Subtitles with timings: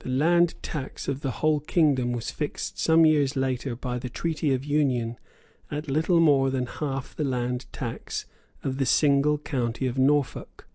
[0.00, 4.52] The land tax of the whole kingdom was fixed some years later by the Treaty
[4.52, 5.20] of Union
[5.70, 8.26] at little more than half the land tax
[8.64, 10.66] of the single county of Norfolk.